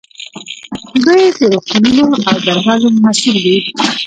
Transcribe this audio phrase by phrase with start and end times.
[1.03, 3.57] دوی د روغتونونو او درملو مسوول دي.